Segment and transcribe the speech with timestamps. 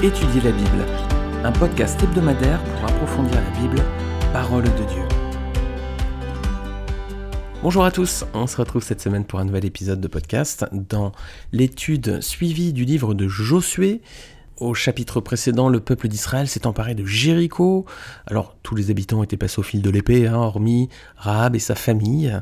[0.00, 0.86] Étudier la Bible,
[1.42, 3.82] un podcast hebdomadaire pour approfondir la Bible,
[4.32, 5.02] parole de Dieu.
[7.64, 11.10] Bonjour à tous, on se retrouve cette semaine pour un nouvel épisode de podcast dans
[11.50, 14.00] l'étude suivie du livre de Josué.
[14.58, 17.84] Au chapitre précédent, le peuple d'Israël s'est emparé de Jéricho.
[18.28, 21.74] Alors, tous les habitants étaient passés au fil de l'épée, hein, hormis Rahab et sa
[21.74, 22.40] famille.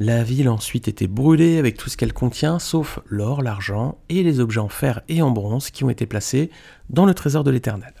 [0.00, 4.38] La ville ensuite était brûlée avec tout ce qu'elle contient, sauf l'or, l'argent et les
[4.38, 6.50] objets en fer et en bronze qui ont été placés
[6.88, 7.92] dans le trésor de l'Éternel.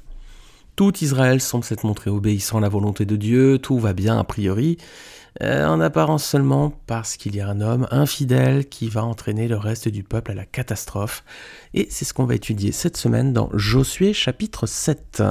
[0.76, 4.22] Tout Israël semble s'être montré obéissant à la volonté de Dieu, tout va bien a
[4.22, 4.78] priori,
[5.42, 9.56] euh, en apparence seulement parce qu'il y a un homme infidèle qui va entraîner le
[9.56, 11.24] reste du peuple à la catastrophe.
[11.74, 15.24] Et c'est ce qu'on va étudier cette semaine dans Josué chapitre 7.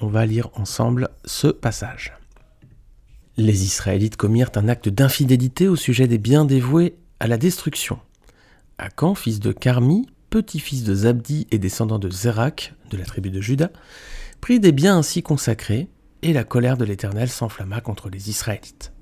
[0.00, 2.14] On va lire ensemble ce passage.
[3.38, 7.98] Les Israélites commirent un acte d'infidélité au sujet des biens dévoués à la destruction.
[8.78, 13.42] Akan, fils de Carmi, petit-fils de Zabdi et descendant de Zérak, de la tribu de
[13.42, 13.70] Juda,
[14.40, 15.88] prit des biens ainsi consacrés,
[16.22, 18.94] et la colère de l'Éternel s'enflamma contre les Israélites.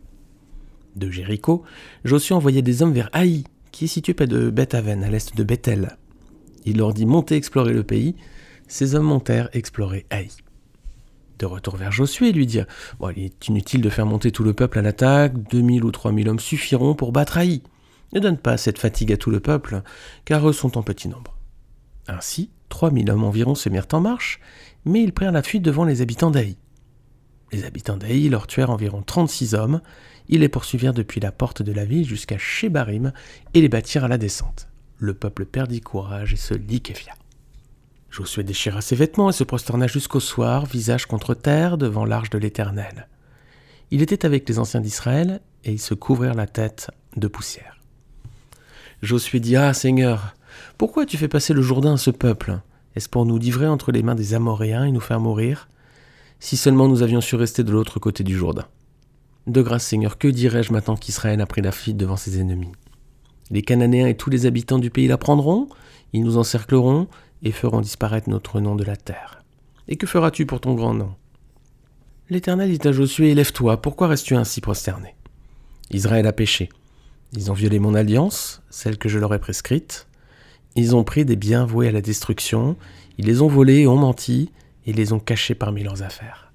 [0.97, 1.62] De Jéricho,
[2.05, 5.45] Josué envoyait des hommes vers Haï, qui est situé près de Beth-Aven, à l'est de
[5.45, 5.97] Bethel.
[6.64, 8.17] Il leur dit Montez explorer le pays.
[8.67, 10.28] Ces hommes montèrent explorer Haï
[11.38, 12.66] de retour vers Josué et lui dire
[12.98, 16.28] bon, Il est inutile de faire monter tout le peuple à l'attaque, 2000 ou 3000
[16.28, 17.62] hommes suffiront pour battre Haï.
[18.12, 19.82] Ne donne pas cette fatigue à tout le peuple,
[20.24, 21.36] car eux sont en petit nombre.
[22.06, 24.40] Ainsi, 3000 hommes environ se mirent en marche,
[24.84, 26.56] mais ils prirent la fuite devant les habitants d'Aï.
[27.52, 29.80] Les habitants d'Aï leur tuèrent environ 36 hommes,
[30.28, 33.12] ils les poursuivirent depuis la porte de la ville jusqu'à Shebarim
[33.52, 34.68] et les battirent à la descente.
[34.98, 37.14] Le peuple perdit courage et se liquéfia.
[38.15, 42.39] Josué déchira ses vêtements et se prosterna jusqu'au soir, visage contre terre, devant l'arche de
[42.39, 43.09] l'Éternel.
[43.91, 47.81] Il était avec les anciens d'Israël, et ils se couvrirent la tête de poussière.
[49.03, 50.37] Josué dit Ah, Seigneur,
[50.79, 52.61] pourquoi tu fais passer le Jourdain à ce peuple?
[52.95, 55.69] Est-ce pour nous livrer entre les mains des Amoréens et nous faire mourir?
[56.39, 58.67] Si seulement nous avions su rester de l'autre côté du Jourdain.
[59.48, 62.70] De grâce, Seigneur, que dirais-je maintenant qu'Israël a pris la fuite devant ses ennemis?
[63.51, 65.69] Les Cananéens et tous les habitants du pays la prendront,
[66.13, 67.08] ils nous encercleront,
[67.44, 69.44] et feront disparaître notre nom de la terre.
[69.86, 71.14] Et que feras-tu pour ton grand nom?
[72.30, 75.14] L'Éternel dit à Josué, Élève-toi, pourquoi restes-tu ainsi prosterné?
[75.90, 76.70] Israël a péché.
[77.34, 80.06] Ils ont violé mon alliance, celle que je leur ai prescrite.
[80.74, 82.77] Ils ont pris des biens voués à la destruction,
[83.18, 84.50] ils les ont volés ont menti,
[84.86, 86.52] et les ont cachés parmi leurs affaires.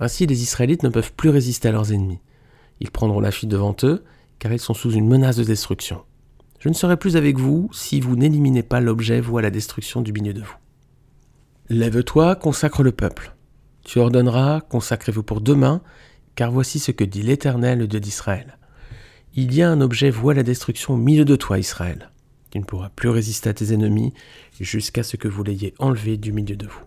[0.00, 2.20] Ainsi les Israélites ne peuvent plus résister à leurs ennemis.
[2.80, 4.04] Ils prendront la fuite devant eux,
[4.38, 6.02] car ils sont sous une menace de destruction.
[6.58, 10.00] Je ne serai plus avec vous si vous n'éliminez pas l'objet voué à la destruction
[10.00, 10.56] du milieu de vous.
[11.68, 13.34] Lève-toi, consacre le peuple.
[13.84, 15.82] Tu ordonneras, consacrez-vous pour demain,
[16.34, 18.58] car voici ce que dit l'Éternel, le Dieu d'Israël.
[19.34, 22.10] Il y a un objet voué à la destruction au milieu de toi, Israël.
[22.50, 24.12] Tu ne pourras plus résister à tes ennemis
[24.58, 26.82] jusqu'à ce que vous l'ayez enlevé du milieu de vous.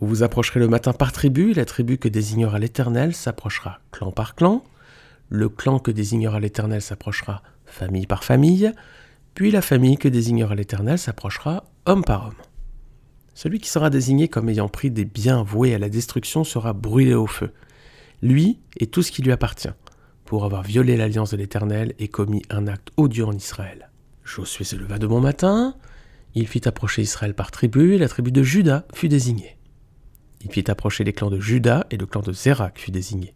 [0.00, 4.34] Vous vous approcherez le matin par tribu, la tribu que désignera l'Éternel s'approchera clan par
[4.34, 4.62] clan,
[5.30, 7.42] le clan que désignera l'Éternel s'approchera
[7.74, 8.72] famille par famille,
[9.34, 12.42] puis la famille que désignera l'Éternel s'approchera homme par homme.
[13.34, 17.14] Celui qui sera désigné comme ayant pris des biens voués à la destruction sera brûlé
[17.14, 17.52] au feu,
[18.22, 19.72] lui et tout ce qui lui appartient,
[20.24, 23.90] pour avoir violé l'alliance de l'Éternel et commis un acte odieux en Israël.
[24.22, 25.74] Josué se leva de bon matin,
[26.34, 29.56] il fit approcher Israël par tribu, et la tribu de Juda fut désignée.
[30.42, 33.34] Il fit approcher les clans de Juda, et le clan de Zérak fut désigné.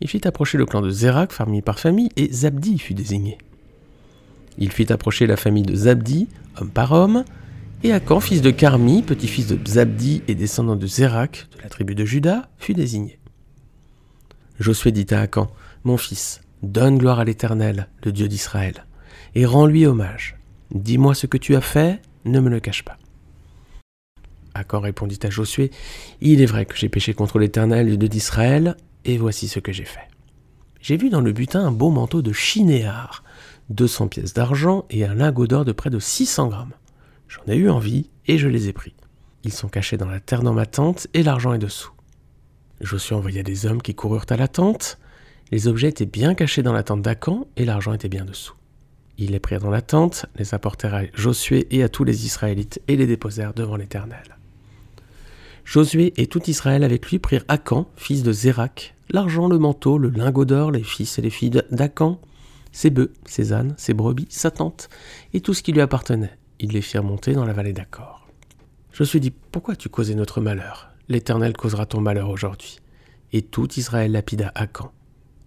[0.00, 3.38] Il fit approcher le clan de Zérak, famille par famille, et Zabdi fut désigné.
[4.58, 6.28] Il fit approcher la famille de Zabdi,
[6.60, 7.24] homme par homme,
[7.82, 11.94] et Akan, fils de Carmi, petit-fils de Zabdi et descendant de Zérak, de la tribu
[11.94, 13.18] de Juda, fut désigné.
[14.60, 15.50] Josué dit à Akan,
[15.84, 18.86] Mon fils, donne gloire à l'Éternel, le Dieu d'Israël,
[19.34, 20.36] et rends-lui hommage.
[20.72, 22.98] Dis-moi ce que tu as fait, ne me le cache pas.
[24.54, 25.70] Akan répondit à Josué,
[26.20, 29.72] Il est vrai que j'ai péché contre l'Éternel, le Dieu d'Israël, et voici ce que
[29.72, 30.08] j'ai fait.
[30.80, 33.24] J'ai vu dans le butin un beau manteau de chinéar,
[33.72, 36.74] 200 pièces d'argent et un lingot d'or de près de 600 grammes.
[37.28, 38.94] J'en ai eu envie et je les ai pris.
[39.44, 41.92] Ils sont cachés dans la terre dans ma tente et l'argent est dessous.
[42.80, 44.98] Josué envoya des hommes qui coururent à la tente.
[45.50, 48.54] Les objets étaient bien cachés dans la tente d'Acan et l'argent était bien dessous.
[49.18, 52.80] Ils les prirent dans la tente, les apportèrent à Josué et à tous les Israélites
[52.88, 54.36] et les déposèrent devant l'Éternel.
[55.64, 60.08] Josué et tout Israël avec lui prirent Acan, fils de Zérak, l'argent, le manteau, le
[60.08, 62.20] lingot d'or, les fils et les filles d'Acan,
[62.72, 64.88] ses bœufs, ses ânes, ses brebis, sa tente,
[65.32, 66.36] et tout ce qui lui appartenait.
[66.58, 68.26] Ils les firent monter dans la vallée d'Accor.
[68.92, 70.90] Je suis dit, pourquoi tu causais notre malheur?
[71.08, 72.78] L'Éternel causera ton malheur aujourd'hui.
[73.32, 74.92] Et tout Israël lapida Acan.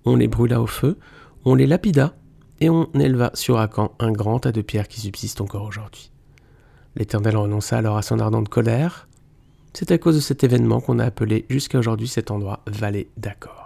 [0.05, 0.97] On les brûla au feu,
[1.45, 2.15] on les lapida,
[2.59, 6.11] et on éleva sur Acan un grand tas de pierres qui subsistent encore aujourd'hui.
[6.95, 9.07] L'Éternel renonça alors à son ardente colère.
[9.73, 13.64] C'est à cause de cet événement qu'on a appelé jusqu'à aujourd'hui cet endroit Vallée d'Accord.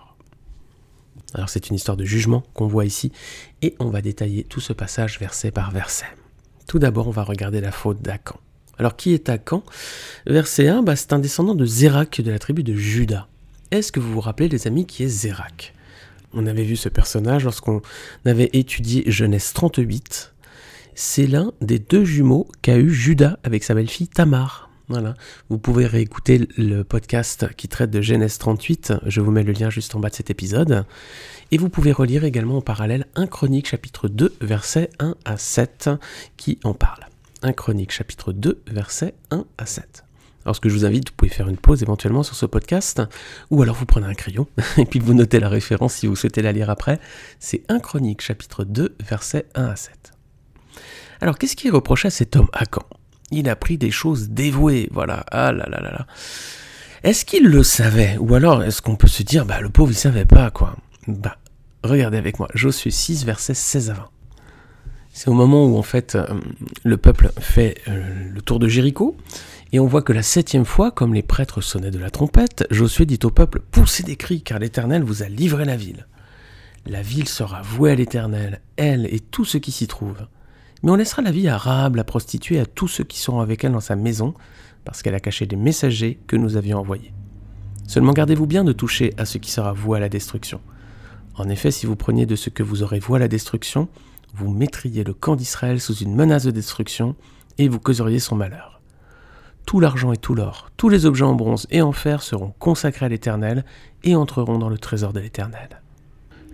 [1.34, 3.12] Alors c'est une histoire de jugement qu'on voit ici,
[3.62, 6.08] et on va détailler tout ce passage verset par verset.
[6.68, 8.40] Tout d'abord, on va regarder la faute d'Acan.
[8.78, 9.64] Alors qui est Acan
[10.26, 13.28] Verset 1, bah, c'est un descendant de Zérak de la tribu de Juda.
[13.72, 15.74] Est-ce que vous vous rappelez les amis qui est Zérak?
[16.34, 17.82] On avait vu ce personnage lorsqu'on
[18.26, 20.34] avait étudié Genèse 38.
[20.96, 24.69] C'est l'un des deux jumeaux qu'a eu Judas avec sa belle-fille Tamar.
[24.90, 25.14] Voilà.
[25.50, 28.94] Vous pouvez réécouter le podcast qui traite de Genèse 38.
[29.06, 30.84] Je vous mets le lien juste en bas de cet épisode.
[31.52, 35.92] Et vous pouvez relire également en parallèle un Chronique chapitre 2, versets 1 à 7
[36.38, 37.06] qui en parle.
[37.44, 40.06] Un Chronique chapitre 2, versets 1 à 7.
[40.44, 43.04] Alors ce que je vous invite, vous pouvez faire une pause éventuellement sur ce podcast,
[43.52, 44.48] ou alors vous prenez un crayon,
[44.78, 47.00] et puis vous notez la référence si vous souhaitez la lire après.
[47.40, 50.14] C'est 1 Chronique chapitre 2, versets 1 à 7.
[51.22, 52.48] Alors qu'est-ce qui est reproché à cet homme?
[52.54, 52.84] Akan
[53.32, 55.26] Il a pris des choses dévouées, voilà.
[55.32, 56.08] Ah là là là là.
[57.04, 58.18] Est-ce qu'il le savait?
[58.20, 60.76] Ou alors est-ce qu'on peut se dire, bah le pauvre il savait pas quoi?
[61.08, 61.38] Bah
[61.84, 64.10] regardez avec moi, Josué 6, versets 16 à 20.
[65.12, 66.26] C'est au moment où en fait euh,
[66.84, 69.18] le peuple fait euh, le tour de Jéricho
[69.72, 73.06] et on voit que la septième fois, comme les prêtres sonnaient de la trompette, Josué
[73.06, 76.08] dit au peuple Poussez des cris, car l'Éternel vous a livré la ville.
[76.88, 80.26] La ville sera vouée à l'Éternel, elle et tout ce qui s'y trouve.
[80.82, 83.64] Mais on laissera la vie à Rahab, la prostituée, à tous ceux qui seront avec
[83.64, 84.34] elle dans sa maison,
[84.86, 87.14] parce qu'elle a caché des messagers que nous avions envoyés.
[87.88, 90.62] Seulement gardez-vous bien de toucher à ce qui sera voué à la destruction.
[91.36, 93.88] En effet, si vous preniez de ce que vous aurez voué à la destruction,
[94.34, 97.16] vous mettriez le camp d'Israël sous une menace de destruction,
[97.58, 98.80] et vous causeriez son malheur
[99.70, 103.06] tout l'argent et tout l'or, tous les objets en bronze et en fer seront consacrés
[103.06, 103.64] à l'Éternel
[104.04, 105.84] et entreront dans le trésor de l'Éternel.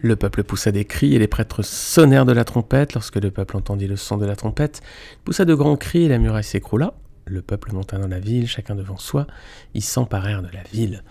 [0.02, 2.94] Le peuple poussa des cris et les prêtres sonnèrent de la trompette.
[2.94, 4.82] Lorsque le peuple entendit le son de la trompette,
[5.24, 6.94] poussa de grands cris et la muraille s'écroula.
[7.28, 9.26] Le peuple monta dans la ville, chacun devant soi.
[9.74, 11.04] Ils s'emparèrent de la ville.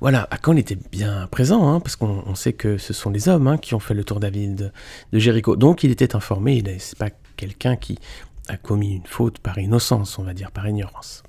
[0.00, 3.56] Voilà, Akan était bien présent, hein, parce qu'on sait que ce sont les hommes hein,
[3.56, 4.70] qui ont fait le tour de la ville de,
[5.12, 5.56] de Jéricho.
[5.56, 7.98] Donc il était informé, il n'est pas quelqu'un qui
[8.48, 11.22] a commis une faute par innocence, on va dire, par ignorance.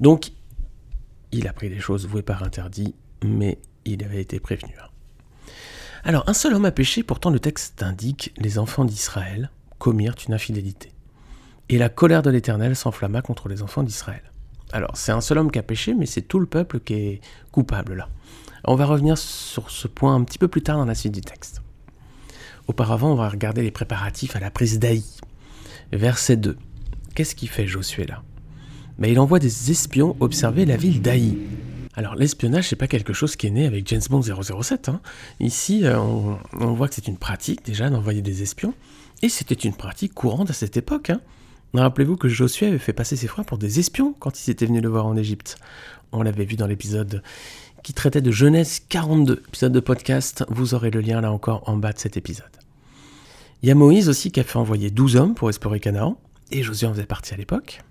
[0.00, 0.32] Donc,
[1.32, 2.94] il a pris des choses vouées par interdit,
[3.24, 4.74] mais il avait été prévenu.
[6.06, 10.34] Alors, un seul homme a péché, pourtant le texte indique les enfants d'Israël commirent une
[10.34, 10.92] infidélité.
[11.70, 14.22] Et la colère de l'Éternel s'enflamma contre les enfants d'Israël.
[14.72, 17.20] Alors, c'est un seul homme qui a péché, mais c'est tout le peuple qui est
[17.52, 18.08] coupable là.
[18.66, 21.20] On va revenir sur ce point un petit peu plus tard dans la suite du
[21.22, 21.62] texte.
[22.66, 25.04] Auparavant, on va regarder les préparatifs à la prise d'Aï.
[25.92, 26.56] Verset 2.
[27.14, 28.22] Qu'est-ce qui fait Josué là?
[28.98, 31.38] Mais il envoie des espions observer la ville d'Aï.
[31.96, 34.88] Alors l'espionnage, c'est pas quelque chose qui est né avec James Bond 007.
[34.88, 35.00] Hein.
[35.40, 38.74] Ici, euh, on, voit que c'est une pratique déjà d'envoyer des espions,
[39.22, 41.10] et c'était une pratique courante à cette époque.
[41.10, 41.20] Hein.
[41.72, 44.82] Rappelez-vous que Josué avait fait passer ses frères pour des espions quand ils étaient venus
[44.82, 45.56] le voir en Égypte.
[46.12, 47.22] On l'avait vu dans l'épisode
[47.82, 50.44] qui traitait de Genèse 42, épisode de podcast.
[50.48, 52.46] Vous aurez le lien là encore en bas de cet épisode.
[53.62, 56.18] Il y a Moïse aussi qui a fait envoyer 12 hommes pour explorer Canaan,
[56.50, 57.82] et Josué en faisait partie à l'époque.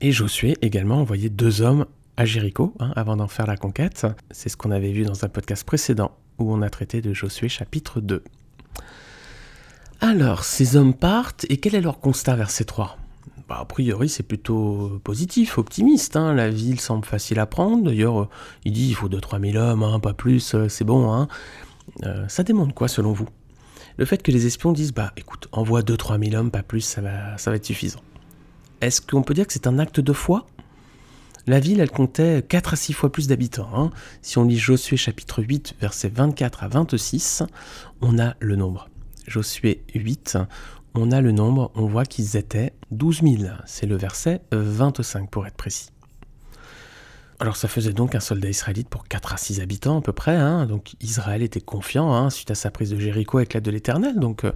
[0.00, 4.06] Et Josué également envoyé deux hommes à Jéricho hein, avant d'en faire la conquête.
[4.30, 7.48] C'est ce qu'on avait vu dans un podcast précédent où on a traité de Josué
[7.48, 8.22] chapitre 2.
[10.00, 12.98] Alors, ces hommes partent et quel est leur constat verset 3
[13.48, 16.16] bah, A priori, c'est plutôt positif, optimiste.
[16.16, 16.34] Hein.
[16.34, 17.84] La ville semble facile à prendre.
[17.84, 18.28] D'ailleurs,
[18.64, 21.12] il dit il faut 2-3 000 hommes, hein, pas plus, euh, c'est bon.
[21.12, 21.28] Hein.
[22.04, 23.28] Euh, ça démontre quoi selon vous?
[23.96, 27.00] Le fait que les espions disent bah écoute, envoie 2-3 000 hommes, pas plus, ça
[27.00, 28.00] va, ça va être suffisant.
[28.82, 30.46] Est-ce qu'on peut dire que c'est un acte de foi?
[31.48, 33.70] La ville, elle comptait 4 à 6 fois plus d'habitants.
[33.72, 33.90] Hein.
[34.20, 37.44] Si on lit Josué chapitre 8, versets 24 à 26,
[38.00, 38.88] on a le nombre.
[39.28, 40.38] Josué 8,
[40.94, 43.52] on a le nombre, on voit qu'ils étaient 12 000.
[43.64, 45.90] C'est le verset 25 pour être précis.
[47.38, 50.34] Alors ça faisait donc un soldat israélite pour 4 à 6 habitants à peu près.
[50.34, 50.66] Hein.
[50.66, 54.18] Donc Israël était confiant hein, suite à sa prise de Jéricho avec l'aide de l'Éternel.
[54.18, 54.52] Donc euh,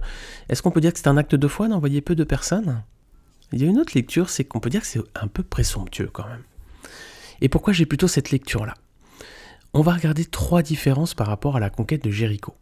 [0.49, 2.83] est-ce qu'on peut dire que c'est un acte de foi d'envoyer peu de personnes?
[3.53, 6.09] Il y a une autre lecture, c'est qu'on peut dire que c'est un peu présomptueux
[6.11, 6.43] quand même.
[7.41, 8.75] Et pourquoi j'ai plutôt cette lecture-là?
[9.73, 12.55] On va regarder trois différences par rapport à la conquête de Jéricho.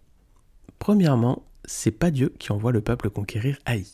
[0.80, 3.86] Premièrement, c'est pas Dieu qui envoie le peuple conquérir Haï,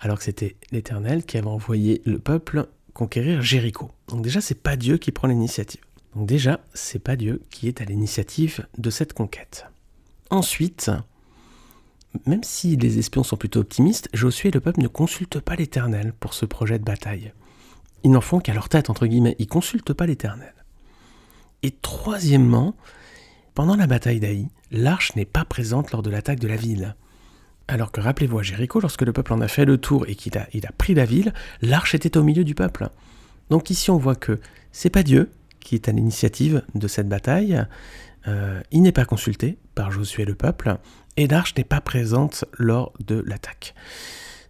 [0.00, 3.90] alors que c'était l'Éternel qui avait envoyé le peuple conquérir Jéricho.
[4.08, 5.82] Donc déjà, c'est pas Dieu qui prend l'initiative.
[6.16, 9.66] Donc déjà, c'est pas Dieu qui est à l'initiative de cette conquête.
[10.30, 10.90] Ensuite,
[12.26, 16.12] même si les espions sont plutôt optimistes, Josué et le peuple ne consultent pas l'Éternel
[16.18, 17.32] pour ce projet de bataille.
[18.04, 20.52] Ils n'en font qu'à leur tête, entre guillemets, ils consultent pas l'Éternel.
[21.62, 22.74] Et troisièmement,
[23.54, 26.96] pendant la bataille d'Aï, l'arche n'est pas présente lors de l'attaque de la ville.
[27.68, 30.36] Alors que rappelez-vous à Jéricho, lorsque le peuple en a fait le tour et qu'il
[30.36, 32.88] a, pris la ville, l'arche était au milieu du peuple.
[33.50, 34.40] Donc ici on voit que
[34.72, 35.30] c'est pas Dieu
[35.60, 37.64] qui est à l'initiative de cette bataille,
[38.26, 40.76] euh, il n'est pas consulté par Josué le peuple,
[41.16, 43.74] et l'arche n'est pas présente lors de l'attaque.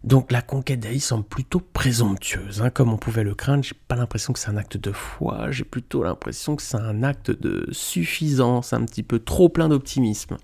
[0.05, 3.63] Donc la conquête d'Aï semble plutôt présomptueuse, hein, comme on pouvait le craindre.
[3.63, 7.03] J'ai pas l'impression que c'est un acte de foi, j'ai plutôt l'impression que c'est un
[7.05, 10.37] acte de suffisance, un petit peu trop plein d'optimisme.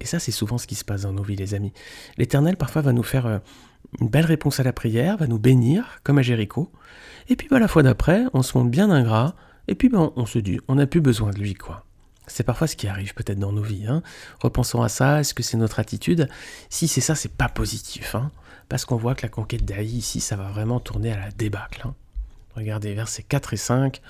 [0.00, 1.72] Et ça, c'est souvent ce qui se passe dans nos vies, les amis.
[2.16, 3.38] L'Éternel parfois va nous faire euh,
[4.00, 6.70] une belle réponse à la prière, va nous bénir, comme à Jéricho.
[7.28, 9.34] Et puis bah, la fois d'après, on se montre bien ingrat,
[9.68, 11.84] et puis ben, on se dit, on n'a plus besoin de lui, quoi.
[12.32, 13.86] C'est parfois ce qui arrive peut-être dans nos vies.
[13.86, 14.02] Hein.
[14.40, 16.28] Repensons à ça, est-ce que c'est notre attitude?
[16.70, 18.14] Si c'est ça, c'est pas positif.
[18.14, 18.30] Hein,
[18.70, 21.82] parce qu'on voit que la conquête d'Aï, ici, ça va vraiment tourner à la débâcle.
[21.84, 21.94] Hein.
[22.56, 24.00] Regardez, versets 4 et 5.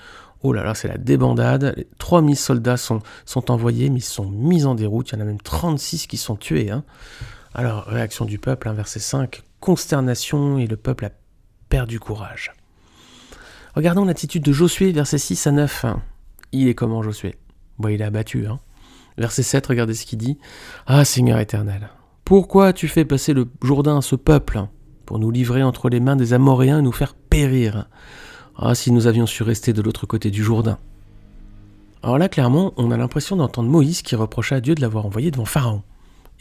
[0.41, 1.85] Oh là là, c'est la débandade.
[1.97, 3.01] 3000 soldats sont,
[3.49, 5.09] envoyés, mais ils sont mis en déroute.
[5.09, 6.71] Il y en a même 36 qui sont tués.
[7.53, 9.43] Alors, réaction du peuple, verset 5.
[9.59, 11.11] Consternation et le peuple a
[11.67, 12.53] perdu courage.
[13.75, 15.85] Regardons l'attitude de Josué, versets 6 à 9.
[16.53, 17.35] Il est comment Josué?
[17.79, 18.47] Bon, il est abattu.
[18.47, 18.59] Hein.
[19.17, 20.37] Verset 7, regardez ce qu'il dit.
[20.87, 21.89] Ah Seigneur éternel,
[22.25, 24.65] pourquoi tu fais passer le Jourdain à ce peuple
[25.05, 27.87] pour nous livrer entre les mains des Amoréens et nous faire périr?
[28.55, 30.77] Ah, si nous avions su rester de l'autre côté du Jourdain.
[32.03, 35.31] Alors là, clairement, on a l'impression d'entendre Moïse qui reprocha à Dieu de l'avoir envoyé
[35.31, 35.83] devant Pharaon.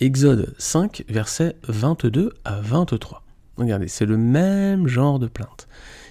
[0.01, 3.23] Exode 5, versets 22 à 23.
[3.57, 5.69] Regardez, c'est le même genre de plainte.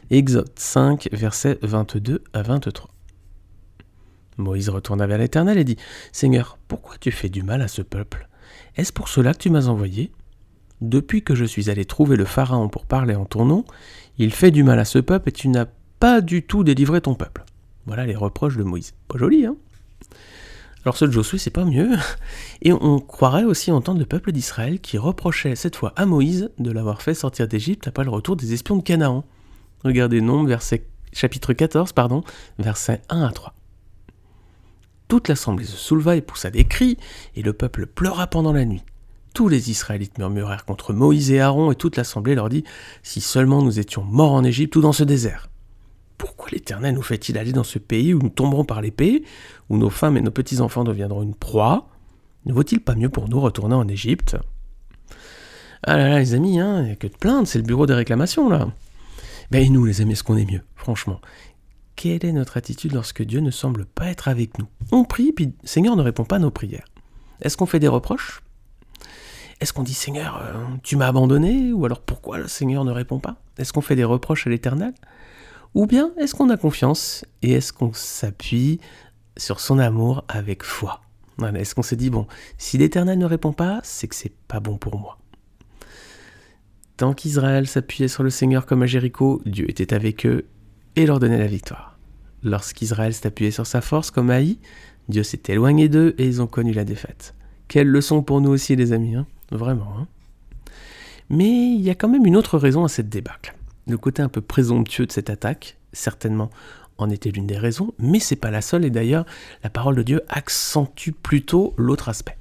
[0.10, 2.90] Exode 5, versets 22 à 23.
[4.38, 5.78] Moïse retourna vers l'Éternel et dit,
[6.12, 8.28] Seigneur, pourquoi tu fais du mal à ce peuple?
[8.76, 10.12] Est-ce pour cela que tu m'as envoyé?
[10.82, 13.66] Depuis que je suis allé trouver le Pharaon pour parler en ton nom,
[14.18, 15.68] il fait du mal à ce peuple et tu n'as
[16.00, 17.44] pas du tout délivré ton peuple.
[17.86, 18.94] Voilà les reproches de Moïse.
[19.08, 19.56] Pas joli, hein?
[20.84, 21.92] Alors ce Josué, c'est pas mieux.
[22.64, 26.72] Et on croirait aussi entendre le peuple d'Israël qui reprochait cette fois à Moïse de
[26.72, 29.24] l'avoir fait sortir d'Égypte après le retour des espions de Canaan.
[29.84, 30.58] Regardez Nombre,
[31.14, 32.24] chapitre 14, pardon,
[32.58, 33.54] versets 1 à 3.
[35.12, 36.98] Toute l'assemblée se souleva et poussa des cris,
[37.36, 38.82] et le peuple pleura pendant la nuit.
[39.34, 42.64] Tous les Israélites murmurèrent contre Moïse et Aaron, et toute l'assemblée leur dit
[43.04, 45.50] Si seulement nous étions morts en Égypte ou dans ce désert.
[46.18, 49.26] Pourquoi l'Éternel nous fait-il aller dans ce pays où nous tomberons par l'épée,
[49.70, 51.90] où nos femmes et nos petits-enfants deviendront une proie?
[52.46, 54.38] Ne vaut-il pas mieux pour nous retourner en Égypte?
[55.84, 57.86] Ah là là, les amis, hein, il n'y a que de plaindre, c'est le bureau
[57.86, 58.70] des réclamations là.
[59.50, 61.20] Ben nous, les amis, est-ce qu'on est mieux, franchement
[61.96, 64.68] Quelle est notre attitude lorsque Dieu ne semble pas être avec nous?
[64.92, 66.86] On prie, puis Seigneur ne répond pas à nos prières.
[67.42, 68.42] Est-ce qu'on fait des reproches?
[69.60, 71.72] Est-ce qu'on dit Seigneur, euh, tu m'as abandonné?
[71.72, 73.38] Ou alors pourquoi le Seigneur ne répond pas?
[73.58, 74.94] Est-ce qu'on fait des reproches à l'Éternel?
[75.76, 78.80] Ou bien est-ce qu'on a confiance et est-ce qu'on s'appuie
[79.38, 81.02] sur son amour avec foi?
[81.56, 84.78] Est-ce qu'on se dit, bon, si l'Éternel ne répond pas, c'est que c'est pas bon
[84.78, 85.18] pour moi.
[86.98, 90.46] Tant qu'Israël s'appuyait sur le Seigneur comme à Jéricho, Dieu était avec eux
[90.96, 91.98] et leur donnait la victoire.
[92.44, 94.58] Lorsqu'Israël s'appuyait sur sa force comme Haï,
[95.10, 97.36] Dieu s'est éloigné d'eux et ils ont connu la défaite.
[97.68, 99.94] Quelle leçon pour nous aussi, les amis, hein vraiment.
[99.98, 100.08] Hein
[101.30, 103.56] Mais il y a quand même une autre raison à cette débâcle.
[103.88, 106.50] Le côté un peu présomptueux de cette attaque, certainement
[106.98, 109.26] en était l'une des raisons, mais c'est pas la seule, et d'ailleurs,
[109.64, 112.38] la parole de Dieu accentue plutôt l'autre aspect.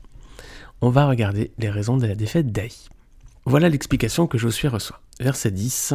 [0.82, 2.72] On va regarder les raisons de la défaite d'Aï.
[3.46, 5.00] Voilà l'explication que Josué reçoit.
[5.20, 5.94] Verset 10,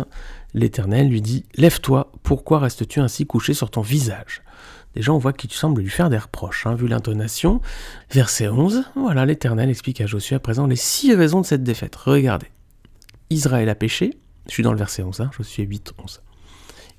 [0.53, 4.43] l'Éternel lui dit Lève-toi, pourquoi restes-tu ainsi couché sur ton visage?
[4.93, 7.59] Déjà, on voit qu'il semble lui faire des reproches, hein, vu l'intonation.
[8.11, 11.95] Verset 11, voilà, l'Éternel explique à Josué à présent les six raisons de cette défaite.
[11.95, 12.47] Regardez.
[13.29, 14.11] Israël a péché,
[14.47, 16.21] je suis dans le verset 11, hein, Josué 8, 11.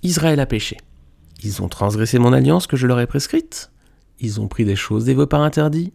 [0.03, 0.77] Israël a péché.
[1.43, 3.71] Ils ont transgressé mon alliance que je leur ai prescrite.
[4.21, 5.93] Ils ont pris des choses des vœux par interdit.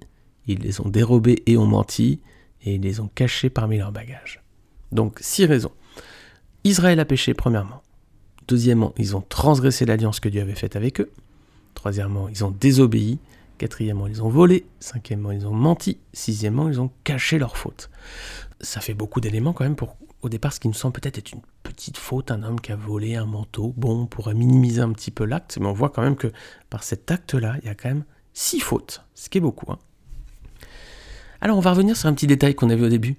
[0.47, 2.21] Ils les ont dérobées et ont menti.
[2.63, 4.41] Et ils les ont cachées parmi leurs bagages.
[4.91, 5.71] Donc, six raisons.
[6.63, 7.81] Israël a péché, premièrement.
[8.47, 11.11] Deuxièmement, ils ont transgressé l'alliance que Dieu avait faite avec eux.
[11.73, 13.19] Troisièmement, ils ont désobéi.
[13.57, 14.65] Quatrièmement, ils ont volé.
[14.79, 15.97] Cinquièmement, ils ont menti.
[16.13, 17.89] Sixièmement, ils ont caché leur faute.
[18.59, 21.31] Ça fait beaucoup d'éléments quand même pour, au départ, ce qui nous semble peut-être être
[21.31, 23.73] une petite faute, un homme qui a volé un manteau.
[23.77, 26.31] Bon, on pourrait minimiser un petit peu l'acte, mais on voit quand même que
[26.69, 29.71] par cet acte-là, il y a quand même six fautes, ce qui est beaucoup.
[29.71, 29.79] Hein.
[31.39, 33.15] Alors, on va revenir sur un petit détail qu'on a vu au début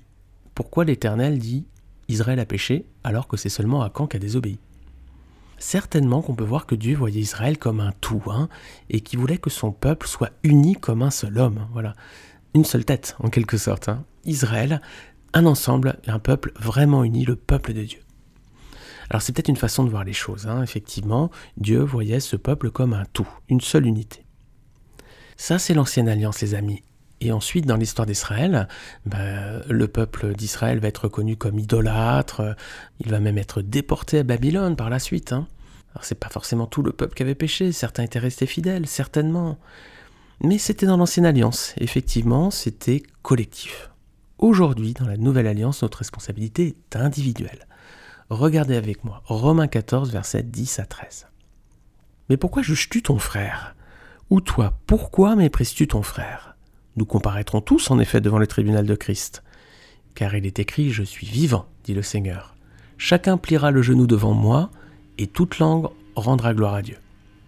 [0.55, 1.65] pourquoi l'Éternel dit
[2.13, 4.59] Israël a péché alors que c'est seulement Akan qui a désobéi
[5.59, 8.49] Certainement qu'on peut voir que Dieu voyait Israël comme un tout, hein,
[8.91, 11.69] et qui voulait que son peuple soit uni comme un seul homme.
[11.73, 11.95] Voilà,
[12.55, 13.89] une seule tête en quelque sorte.
[13.89, 14.05] Hein.
[14.25, 14.81] Israël,
[15.35, 18.01] un ensemble, un peuple vraiment uni, le peuple de Dieu.
[19.09, 20.49] Alors c'est peut-être une façon de voir les choses.
[20.49, 20.63] Hein.
[20.63, 24.25] Effectivement, Dieu voyait ce peuple comme un tout, une seule unité.
[25.37, 26.83] Ça, c'est l'ancienne alliance, les amis.
[27.25, 28.67] Et ensuite, dans l'histoire d'Israël,
[29.07, 32.57] bah, le peuple d'Israël va être reconnu comme idolâtre,
[32.99, 35.33] il va même être déporté à Babylone par la suite.
[35.33, 35.47] Hein.
[35.95, 39.57] Alors c'est pas forcément tout le peuple qui avait péché, certains étaient restés fidèles, certainement.
[40.43, 43.91] Mais c'était dans l'ancienne alliance, effectivement, c'était collectif.
[44.39, 47.69] Aujourd'hui, dans la nouvelle alliance, notre responsabilité est individuelle.
[48.31, 51.29] Regardez avec moi, Romains 14, versets 10 à 13.
[52.29, 53.77] Mais pourquoi juges-tu ton frère?
[54.29, 56.53] Ou toi, pourquoi méprises-tu ton frère?
[56.97, 59.43] Nous comparaîtrons tous en effet devant le tribunal de Christ.
[60.15, 62.55] Car il est écrit, Je suis vivant, dit le Seigneur.
[62.99, 64.71] Chacun pliera le genou devant moi,
[65.19, 66.99] et toute langue rendra gloire à Dieu.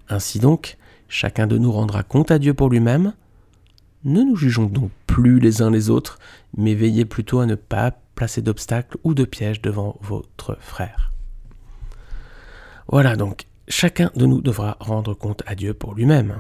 [0.09, 0.77] Ainsi donc,
[1.09, 3.13] chacun de nous rendra compte à Dieu pour lui-même.
[4.05, 6.19] Ne nous jugeons donc plus les uns les autres,
[6.57, 11.13] mais veillez plutôt à ne pas placer d'obstacles ou de pièges devant votre frère.
[12.89, 16.35] Voilà donc, chacun de nous devra rendre compte à Dieu pour lui-même.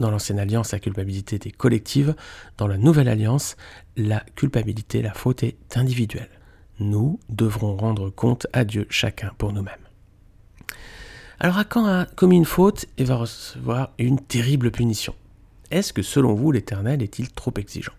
[0.00, 2.14] Dans l'ancienne alliance, la culpabilité était collective.
[2.56, 3.56] Dans la nouvelle alliance,
[3.96, 6.30] la culpabilité, la faute est individuelle.
[6.78, 9.74] Nous devrons rendre compte à Dieu chacun pour nous-mêmes.
[11.38, 15.14] Alors quand a commis une faute et va recevoir une terrible punition?
[15.70, 17.92] Est-ce que selon vous l'Éternel est-il trop exigeant?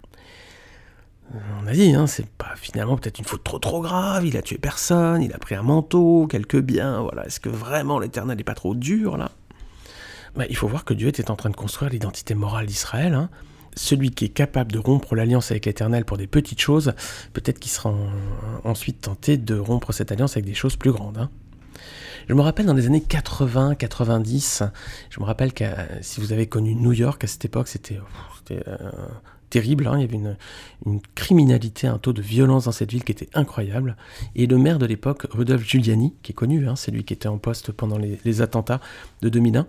[1.62, 4.42] On a dit, hein, c'est pas finalement peut-être une faute trop trop grave, il a
[4.42, 7.26] tué personne, il a pris un manteau, quelques biens, voilà.
[7.26, 9.32] Est-ce que vraiment l'Éternel n'est pas trop dur là?
[10.36, 13.14] Bah, Il faut voir que Dieu était en train de construire l'identité morale d'Israël.
[13.14, 13.30] Hein.
[13.76, 16.94] Celui qui est capable de rompre l'alliance avec l'Éternel pour des petites choses,
[17.34, 17.94] peut-être qu'il sera
[18.66, 21.18] ensuite tenté de rompre cette alliance avec des choses plus grandes.
[21.18, 21.30] Hein.
[22.28, 24.64] Je me rappelle dans les années 80, 90,
[25.10, 25.66] je me rappelle que
[26.02, 28.00] si vous avez connu New York à cette époque, c'était
[28.52, 28.76] euh,
[29.50, 29.88] terrible.
[29.88, 29.98] Hein.
[29.98, 30.36] il y avait
[30.86, 33.96] une, criminalité, un taux de violence dans cette ville qui était incroyable.
[34.36, 37.38] Et le maire de l'époque, Rudolf Giuliani, qui est connu, c'est lui qui était en
[37.38, 38.80] poste pendant les, attentats
[39.22, 39.68] de 2001,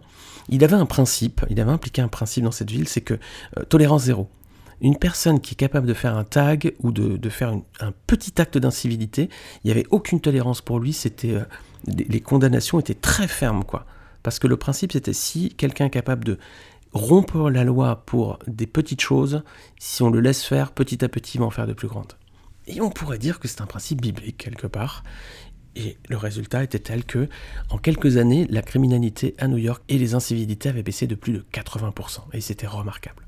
[0.49, 3.15] il avait un principe, il avait impliqué un principe dans cette ville, c'est que
[3.59, 4.29] euh, tolérance zéro.
[4.81, 8.59] Une personne qui est capable de faire un tag ou de, faire un petit acte
[8.59, 9.29] d'incivilité,
[9.63, 11.39] il n'y avait aucune tolérance pour lui, c'était
[11.87, 13.87] les, condamnations étaient très fermes, quoi.
[14.23, 16.39] Parce que le principe, c'était si quelqu'un est capable de
[16.93, 19.43] rompre la loi pour des petites choses,
[19.79, 22.13] si on le laisse faire, petit à petit, il va en faire de plus grandes.
[22.67, 25.03] Et on pourrait dire que c'est un principe biblique, quelque part.
[25.77, 27.29] Et le résultat était tel que,
[27.71, 31.33] en quelques années, la criminalité à New York et les incivilités avaient baissé de plus
[31.33, 32.21] de 80%.
[32.33, 33.27] Et c'était remarquable.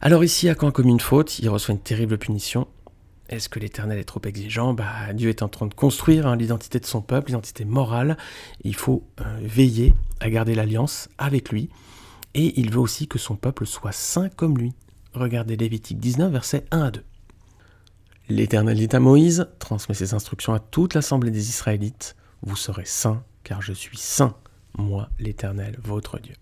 [0.00, 2.68] Alors ici, à quand comme une faute, il reçoit une terrible punition.
[3.30, 4.74] Est-ce que l'Éternel est trop exigeant?
[4.74, 8.18] Bah, Dieu est en train de construire hein, l'identité de son peuple, l'identité morale.
[8.64, 11.70] Il faut euh, veiller à garder l'alliance avec lui.
[12.34, 14.74] Et il veut aussi que son peuple soit saint comme lui.
[15.14, 17.02] Regardez Lévitique 19, versets 1 à 2.
[18.30, 22.16] L'Éternel dit à Moïse, transmet ses instructions à toute l'assemblée des Israélites.
[22.42, 24.34] Vous serez saints, car je suis saint,
[24.78, 26.34] moi l'Éternel, votre Dieu.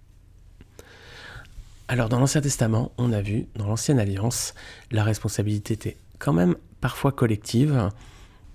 [1.88, 4.55] Alors dans l'Ancien Testament, on a vu, dans l'Ancienne Alliance,
[4.92, 7.90] la responsabilité était quand même parfois collective.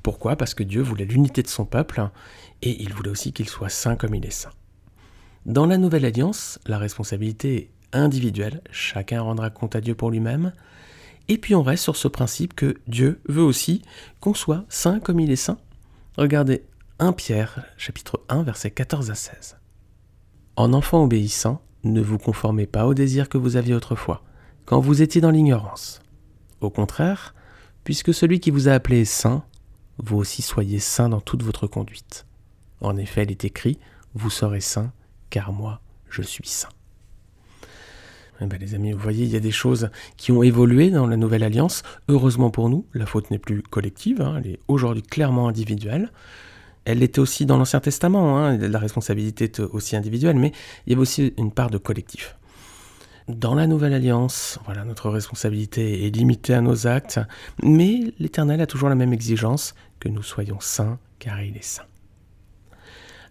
[0.03, 0.37] Pourquoi?
[0.37, 2.09] Parce que Dieu voulait l'unité de son peuple
[2.61, 4.53] et il voulait aussi qu'il soit saint comme il est saint.
[5.45, 10.53] Dans la nouvelle alliance, la responsabilité est individuelle, chacun rendra compte à Dieu pour lui-même,
[11.29, 13.81] et puis on reste sur ce principe que Dieu veut aussi
[14.19, 15.57] qu'on soit saint comme il est saint.
[16.17, 16.63] Regardez
[16.99, 19.57] 1 Pierre, chapitre 1, versets 14 à 16.
[20.55, 24.23] En enfant obéissant, ne vous conformez pas aux désirs que vous aviez autrefois,
[24.65, 26.01] quand vous étiez dans l'ignorance.
[26.61, 27.35] Au contraire,
[27.83, 29.43] puisque celui qui vous a appelé est saint,
[29.97, 32.25] vous aussi soyez saint dans toute votre conduite.
[32.81, 33.79] En effet, il est écrit,
[34.13, 34.91] vous serez saints,
[35.29, 36.69] car moi, je suis saint.
[38.39, 41.07] Eh ben, les amis, vous voyez, il y a des choses qui ont évolué dans
[41.07, 41.83] la nouvelle alliance.
[42.07, 46.11] Heureusement pour nous, la faute n'est plus collective, hein, elle est aujourd'hui clairement individuelle.
[46.85, 50.53] Elle l'était aussi dans l'Ancien Testament, hein, la responsabilité est aussi individuelle, mais
[50.85, 52.37] il y avait aussi une part de collectif.
[53.27, 57.19] Dans la nouvelle alliance, voilà, notre responsabilité est limitée à nos actes,
[57.61, 61.83] mais l'Éternel a toujours la même exigence, que nous soyons saints, car il est saint.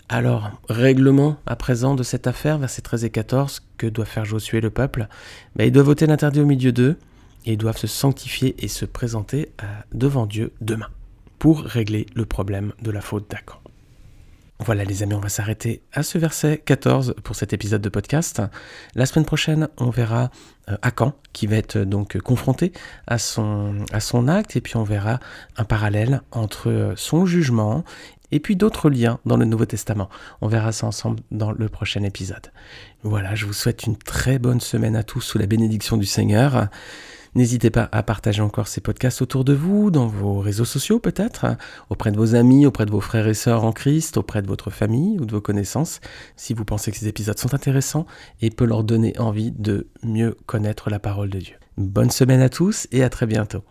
[0.08, 4.60] Alors, règlement à présent de cette affaire, versets 13 et 14, que doit faire Josué
[4.60, 5.08] le peuple?
[5.56, 6.96] Ben, Ils doivent voter l'interdit au milieu d'eux,
[7.44, 9.50] et ils doivent se sanctifier et se présenter
[9.92, 10.90] devant Dieu demain,
[11.40, 13.58] pour régler le problème de la faute d'Acan.
[14.58, 18.40] Voilà les amis, on va s'arrêter à ce verset 14 pour cet épisode de podcast.
[18.94, 20.30] La semaine prochaine, on verra
[20.70, 22.72] euh, Akan qui va être donc confronté
[23.06, 25.20] à son, à son acte et puis on verra
[25.58, 27.84] un parallèle entre euh, son jugement
[28.32, 30.08] et puis d'autres liens dans le Nouveau Testament.
[30.40, 32.52] On verra ça ensemble dans le prochain épisode.
[33.02, 36.68] Voilà, je vous souhaite une très bonne semaine à tous sous la bénédiction du Seigneur.
[37.36, 41.44] N'hésitez pas à partager encore ces podcasts autour de vous, dans vos réseaux sociaux peut-être,
[41.90, 44.70] auprès de vos amis, auprès de vos frères et sœurs en Christ, auprès de votre
[44.70, 46.00] famille ou de vos connaissances,
[46.36, 48.06] si vous pensez que ces épisodes sont intéressants
[48.40, 51.56] et peut leur donner envie de mieux connaître la parole de Dieu.
[51.76, 53.62] Bonne semaine à tous et à très bientôt.